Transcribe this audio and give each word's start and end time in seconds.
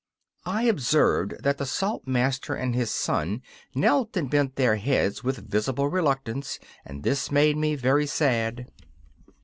I 0.47 0.63
observed 0.63 1.43
that 1.43 1.59
the 1.59 1.65
Salt 1.67 2.07
master 2.07 2.55
and 2.55 2.73
his 2.73 2.89
son 2.89 3.43
knelt 3.75 4.17
and 4.17 4.31
bent 4.31 4.55
their 4.55 4.77
heads 4.77 5.23
with 5.23 5.47
visible 5.47 5.89
reluctance 5.89 6.57
and 6.83 7.03
this 7.03 7.29
made 7.29 7.55
me 7.55 7.75
very 7.75 8.07
sad. 8.07 8.65